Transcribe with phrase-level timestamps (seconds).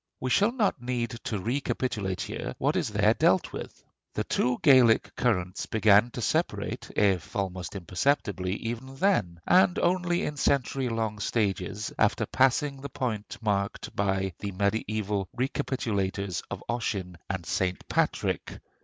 [0.19, 3.83] We shall not need to recapitulate here what is there dealt with.
[4.15, 10.37] The two Gaelic currents began to separate, if almost imperceptibly, even then; and only in
[10.37, 17.45] century long stages, after passing the point marked by the mediæval recapitulators of Ossian and
[17.45, 17.87] St.
[17.87, 18.59] Patrick.